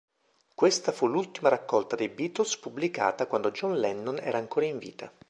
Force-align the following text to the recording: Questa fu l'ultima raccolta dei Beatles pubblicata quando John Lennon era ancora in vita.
Questa 0.55 0.91
fu 0.91 1.05
l'ultima 1.05 1.49
raccolta 1.49 1.95
dei 1.95 2.09
Beatles 2.09 2.57
pubblicata 2.57 3.27
quando 3.27 3.51
John 3.51 3.77
Lennon 3.77 4.17
era 4.19 4.39
ancora 4.39 4.65
in 4.65 4.79
vita. 4.79 5.11